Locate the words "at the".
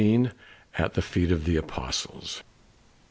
0.79-1.01